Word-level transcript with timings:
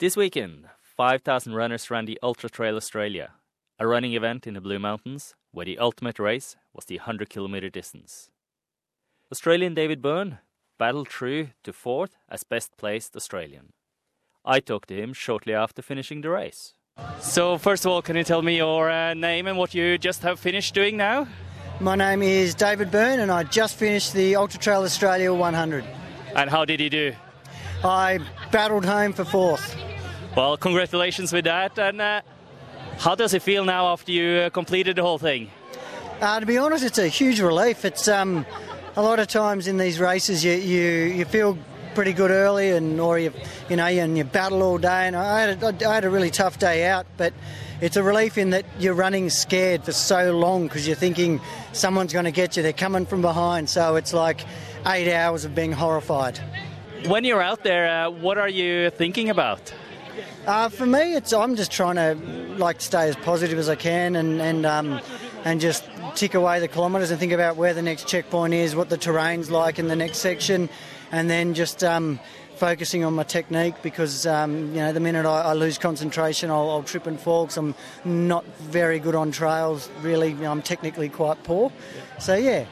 This 0.00 0.16
weekend, 0.16 0.64
5,000 0.96 1.54
runners 1.54 1.90
ran 1.90 2.06
the 2.06 2.18
Ultra 2.22 2.48
Trail 2.48 2.74
Australia, 2.74 3.32
a 3.78 3.86
running 3.86 4.14
event 4.14 4.46
in 4.46 4.54
the 4.54 4.60
Blue 4.62 4.78
Mountains 4.78 5.34
where 5.52 5.66
the 5.66 5.78
ultimate 5.78 6.18
race 6.18 6.56
was 6.72 6.86
the 6.86 6.96
100 6.96 7.28
kilometer 7.28 7.68
distance. 7.68 8.30
Australian 9.30 9.74
David 9.74 10.00
Byrne 10.00 10.38
battled 10.78 11.10
through 11.10 11.48
to 11.64 11.74
fourth 11.74 12.16
as 12.30 12.44
best 12.44 12.78
placed 12.78 13.14
Australian. 13.14 13.74
I 14.42 14.60
talked 14.60 14.88
to 14.88 14.96
him 14.96 15.12
shortly 15.12 15.52
after 15.52 15.82
finishing 15.82 16.22
the 16.22 16.30
race. 16.30 16.72
So, 17.18 17.58
first 17.58 17.84
of 17.84 17.92
all, 17.92 18.00
can 18.00 18.16
you 18.16 18.24
tell 18.24 18.40
me 18.40 18.56
your 18.56 18.88
uh, 18.88 19.12
name 19.12 19.46
and 19.48 19.58
what 19.58 19.74
you 19.74 19.98
just 19.98 20.22
have 20.22 20.40
finished 20.40 20.72
doing 20.72 20.96
now? 20.96 21.28
My 21.78 21.94
name 21.94 22.22
is 22.22 22.54
David 22.54 22.90
Byrne, 22.90 23.20
and 23.20 23.30
I 23.30 23.42
just 23.42 23.76
finished 23.76 24.14
the 24.14 24.36
Ultra 24.36 24.60
Trail 24.60 24.80
Australia 24.80 25.34
100. 25.34 25.84
And 26.36 26.48
how 26.48 26.64
did 26.64 26.80
you 26.80 26.88
do? 26.88 27.12
I 27.84 28.20
battled 28.50 28.86
home 28.86 29.12
for 29.12 29.26
fourth. 29.26 29.89
Well, 30.36 30.56
congratulations 30.56 31.32
with 31.32 31.44
that. 31.46 31.78
And 31.78 32.00
uh, 32.00 32.22
how 32.98 33.14
does 33.14 33.34
it 33.34 33.42
feel 33.42 33.64
now 33.64 33.88
after 33.88 34.12
you 34.12 34.42
uh, 34.42 34.50
completed 34.50 34.96
the 34.96 35.02
whole 35.02 35.18
thing? 35.18 35.50
Uh, 36.20 36.38
to 36.38 36.46
be 36.46 36.56
honest, 36.56 36.84
it's 36.84 36.98
a 36.98 37.08
huge 37.08 37.40
relief. 37.40 37.84
It's 37.84 38.06
um, 38.06 38.46
a 38.96 39.02
lot 39.02 39.18
of 39.18 39.26
times 39.26 39.66
in 39.66 39.76
these 39.76 39.98
races 39.98 40.44
you, 40.44 40.52
you, 40.52 40.90
you 41.14 41.24
feel 41.24 41.58
pretty 41.94 42.12
good 42.12 42.30
early, 42.30 42.70
and 42.70 43.00
or 43.00 43.18
you 43.18 43.32
you 43.68 43.74
know 43.74 43.86
and 43.86 44.16
you 44.16 44.22
battle 44.22 44.62
all 44.62 44.78
day. 44.78 45.08
And 45.08 45.16
I 45.16 45.40
had 45.40 45.62
a, 45.62 45.88
I 45.88 45.94
had 45.94 46.04
a 46.04 46.10
really 46.10 46.30
tough 46.30 46.58
day 46.58 46.86
out, 46.86 47.06
but 47.16 47.32
it's 47.80 47.96
a 47.96 48.02
relief 48.02 48.38
in 48.38 48.50
that 48.50 48.64
you're 48.78 48.94
running 48.94 49.30
scared 49.30 49.84
for 49.84 49.92
so 49.92 50.36
long 50.36 50.64
because 50.64 50.86
you're 50.86 50.96
thinking 50.96 51.40
someone's 51.72 52.12
going 52.12 52.26
to 52.26 52.30
get 52.30 52.56
you. 52.56 52.62
They're 52.62 52.72
coming 52.72 53.06
from 53.06 53.22
behind, 53.22 53.68
so 53.68 53.96
it's 53.96 54.12
like 54.12 54.44
eight 54.86 55.12
hours 55.12 55.44
of 55.44 55.54
being 55.54 55.72
horrified. 55.72 56.38
When 57.06 57.24
you're 57.24 57.42
out 57.42 57.64
there, 57.64 58.06
uh, 58.06 58.10
what 58.10 58.38
are 58.38 58.48
you 58.48 58.90
thinking 58.90 59.30
about? 59.30 59.72
Uh, 60.46 60.68
for 60.68 60.86
me, 60.86 61.14
it's 61.14 61.32
I'm 61.32 61.56
just 61.56 61.70
trying 61.70 61.96
to 61.96 62.14
like 62.56 62.80
stay 62.80 63.08
as 63.08 63.16
positive 63.16 63.58
as 63.58 63.68
I 63.68 63.76
can 63.76 64.16
and 64.16 64.40
and 64.40 64.66
um, 64.66 65.00
and 65.44 65.60
just 65.60 65.88
tick 66.14 66.34
away 66.34 66.60
the 66.60 66.68
kilometres 66.68 67.10
and 67.10 67.20
think 67.20 67.32
about 67.32 67.56
where 67.56 67.74
the 67.74 67.82
next 67.82 68.08
checkpoint 68.08 68.54
is, 68.54 68.74
what 68.74 68.88
the 68.88 68.96
terrain's 68.96 69.50
like 69.50 69.78
in 69.78 69.88
the 69.88 69.96
next 69.96 70.18
section, 70.18 70.68
and 71.12 71.30
then 71.30 71.54
just 71.54 71.84
um, 71.84 72.20
focusing 72.56 73.04
on 73.04 73.14
my 73.14 73.22
technique 73.22 73.74
because 73.82 74.26
um, 74.26 74.68
you 74.74 74.80
know 74.80 74.92
the 74.92 75.00
minute 75.00 75.26
I, 75.26 75.42
I 75.42 75.52
lose 75.54 75.78
concentration, 75.78 76.50
I'll, 76.50 76.70
I'll, 76.70 76.82
trip 76.82 77.06
and 77.06 77.18
fall. 77.18 77.46
Cause 77.46 77.56
I'm 77.56 77.74
not 78.04 78.44
very 78.58 78.98
good 78.98 79.14
on 79.14 79.30
trails. 79.30 79.88
Really, 80.02 80.32
I'm 80.44 80.62
technically 80.62 81.08
quite 81.08 81.42
poor. 81.44 81.72
So 82.18 82.34
yeah. 82.34 82.66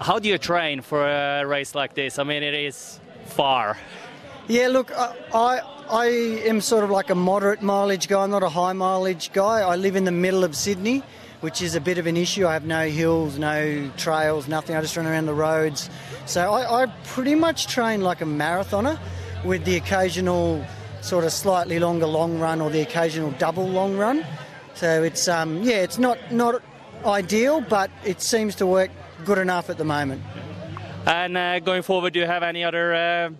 How 0.00 0.18
do 0.18 0.28
you 0.28 0.36
train 0.36 0.80
for 0.80 1.06
a 1.06 1.46
race 1.46 1.76
like 1.76 1.94
this? 1.94 2.18
I 2.18 2.24
mean, 2.24 2.42
it 2.42 2.54
is 2.54 2.98
far. 3.26 3.78
Yeah, 4.48 4.68
look, 4.68 4.90
I, 4.90 5.14
I, 5.32 5.60
I 5.88 6.06
am 6.46 6.60
sort 6.60 6.82
of 6.82 6.90
like 6.90 7.10
a 7.10 7.14
moderate 7.14 7.62
mileage 7.62 8.08
guy, 8.08 8.26
not 8.26 8.42
a 8.42 8.48
high 8.48 8.72
mileage 8.72 9.32
guy. 9.32 9.60
I 9.60 9.76
live 9.76 9.94
in 9.94 10.04
the 10.04 10.12
middle 10.12 10.42
of 10.42 10.56
Sydney, 10.56 11.04
which 11.42 11.62
is 11.62 11.76
a 11.76 11.80
bit 11.80 11.96
of 11.98 12.06
an 12.06 12.16
issue. 12.16 12.46
I 12.46 12.54
have 12.54 12.64
no 12.64 12.88
hills, 12.88 13.38
no 13.38 13.88
trails, 13.96 14.48
nothing. 14.48 14.74
I 14.74 14.80
just 14.80 14.96
run 14.96 15.06
around 15.06 15.26
the 15.26 15.34
roads. 15.34 15.88
So 16.26 16.52
I, 16.52 16.82
I 16.82 16.86
pretty 17.04 17.36
much 17.36 17.68
train 17.68 18.00
like 18.00 18.20
a 18.20 18.24
marathoner 18.24 18.98
with 19.44 19.64
the 19.64 19.76
occasional 19.76 20.64
sort 21.02 21.24
of 21.24 21.32
slightly 21.32 21.78
longer 21.78 22.06
long 22.06 22.38
run 22.38 22.60
or 22.60 22.68
the 22.68 22.80
occasional 22.80 23.30
double 23.32 23.68
long 23.68 23.96
run. 23.96 24.26
So 24.74 25.04
it's 25.04 25.28
um, 25.28 25.62
yeah, 25.62 25.82
it's 25.82 25.98
not 25.98 26.18
not 26.32 26.62
ideal, 27.04 27.60
but 27.60 27.90
it 28.04 28.20
seems 28.20 28.56
to 28.56 28.66
work 28.66 28.90
good 29.24 29.38
enough 29.38 29.70
at 29.70 29.78
the 29.78 29.84
moment. 29.84 30.22
And 31.06 31.36
uh, 31.36 31.60
going 31.60 31.82
forward, 31.82 32.12
do 32.12 32.20
you 32.20 32.26
have 32.26 32.42
any 32.42 32.64
other 32.64 32.94
uh, 32.94 33.30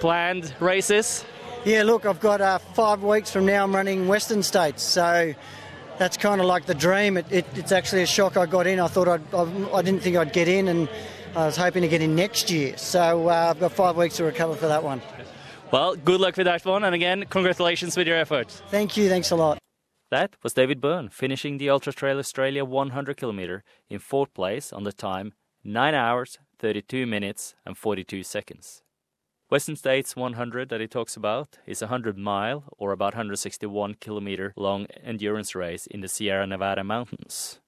planned 0.00 0.54
races? 0.60 1.24
Yeah, 1.64 1.82
look, 1.82 2.04
I've 2.04 2.20
got 2.20 2.40
uh, 2.40 2.58
five 2.58 3.02
weeks 3.02 3.30
from 3.30 3.46
now. 3.46 3.64
I'm 3.64 3.74
running 3.74 4.06
Western 4.06 4.42
States, 4.42 4.82
so 4.82 5.34
that's 5.98 6.16
kind 6.16 6.40
of 6.40 6.46
like 6.46 6.66
the 6.66 6.74
dream. 6.74 7.16
It, 7.16 7.26
it, 7.30 7.46
it's 7.54 7.72
actually 7.72 8.02
a 8.02 8.06
shock. 8.06 8.36
I 8.36 8.46
got 8.46 8.66
in. 8.66 8.80
I 8.80 8.88
thought 8.88 9.08
I'd, 9.08 9.34
I, 9.34 9.42
I 9.72 9.82
didn't 9.82 10.02
think 10.02 10.16
I'd 10.16 10.32
get 10.32 10.48
in, 10.48 10.68
and 10.68 10.88
I 11.34 11.46
was 11.46 11.56
hoping 11.56 11.82
to 11.82 11.88
get 11.88 12.02
in 12.02 12.14
next 12.14 12.50
year. 12.50 12.76
So 12.76 13.28
uh, 13.28 13.48
I've 13.50 13.60
got 13.60 13.72
five 13.72 13.96
weeks 13.96 14.16
to 14.18 14.24
recover 14.24 14.54
for 14.54 14.68
that 14.68 14.82
one. 14.82 15.00
Well, 15.70 15.96
good 15.96 16.20
luck 16.20 16.36
with 16.36 16.46
that 16.46 16.64
one, 16.64 16.84
and 16.84 16.94
again, 16.94 17.24
congratulations 17.28 17.96
with 17.96 18.06
your 18.06 18.16
efforts. 18.16 18.62
Thank 18.68 18.96
you. 18.96 19.08
Thanks 19.08 19.30
a 19.30 19.36
lot. 19.36 19.58
That 20.10 20.36
was 20.42 20.52
David 20.52 20.80
Byrne 20.80 21.08
finishing 21.08 21.58
the 21.58 21.70
Ultra 21.70 21.92
Trail 21.92 22.18
Australia 22.18 22.64
100 22.64 23.16
kilometer 23.16 23.64
in 23.88 23.98
fourth 23.98 24.32
place 24.34 24.72
on 24.72 24.84
the 24.84 24.92
time 24.92 25.32
9 25.64 25.94
hours, 25.94 26.38
32 26.58 27.06
minutes, 27.06 27.54
and 27.64 27.76
42 27.76 28.22
seconds. 28.22 28.82
Western 29.54 29.76
States 29.76 30.16
100 30.16 30.68
that 30.68 30.80
he 30.80 30.88
talks 30.88 31.16
about 31.16 31.58
is 31.64 31.80
a 31.80 31.86
100 31.86 32.18
mile 32.18 32.64
or 32.76 32.90
about 32.90 33.14
161 33.14 33.94
kilometer 34.00 34.52
long 34.56 34.86
endurance 35.00 35.54
race 35.54 35.86
in 35.86 36.00
the 36.00 36.08
Sierra 36.08 36.44
Nevada 36.44 36.82
mountains. 36.82 37.60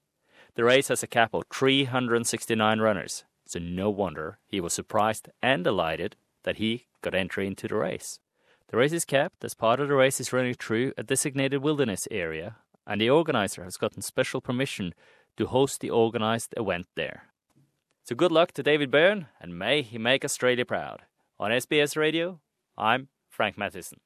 The 0.56 0.64
race 0.64 0.88
has 0.88 1.04
a 1.04 1.06
cap 1.06 1.32
of 1.32 1.44
369 1.54 2.80
runners, 2.80 3.24
so 3.46 3.60
no 3.60 3.88
wonder 3.88 4.40
he 4.48 4.60
was 4.60 4.72
surprised 4.72 5.28
and 5.40 5.62
delighted 5.62 6.16
that 6.42 6.56
he 6.56 6.86
got 7.02 7.14
entry 7.14 7.46
into 7.46 7.68
the 7.68 7.76
race. 7.76 8.18
The 8.66 8.78
race 8.78 8.92
is 8.92 9.04
kept 9.04 9.44
as 9.44 9.54
part 9.54 9.78
of 9.78 9.86
the 9.86 9.94
race 9.94 10.18
is 10.18 10.32
running 10.32 10.54
through 10.54 10.92
a 10.98 11.04
designated 11.04 11.62
wilderness 11.62 12.08
area, 12.10 12.56
and 12.84 13.00
the 13.00 13.10
organizer 13.10 13.62
has 13.62 13.76
gotten 13.76 14.02
special 14.02 14.40
permission 14.40 14.92
to 15.36 15.46
host 15.46 15.80
the 15.80 15.90
organized 15.90 16.52
event 16.56 16.88
there. 16.96 17.26
So 18.02 18.16
good 18.16 18.32
luck 18.32 18.50
to 18.54 18.64
David 18.64 18.90
Byrne, 18.90 19.28
and 19.40 19.56
may 19.56 19.82
he 19.82 19.98
make 19.98 20.24
Australia 20.24 20.64
proud. 20.64 21.02
On 21.38 21.50
SBS 21.50 21.98
Radio, 21.98 22.40
I'm 22.78 23.08
Frank 23.28 23.58
Matheson. 23.58 24.00